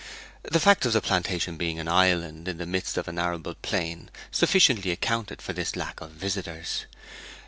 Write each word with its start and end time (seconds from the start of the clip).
The 0.41 0.59
fact 0.59 0.83
of 0.87 0.93
the 0.93 1.01
plantation 1.01 1.57
being 1.57 1.77
an 1.77 1.87
island 1.87 2.47
in 2.47 2.57
the 2.57 2.65
midst 2.65 2.97
of 2.97 3.07
an 3.07 3.19
arable 3.19 3.53
plain 3.53 4.09
sufficiently 4.31 4.89
accounted 4.89 5.43
for 5.43 5.53
this 5.53 5.75
lack 5.75 6.01
of 6.01 6.09
visitors. 6.09 6.85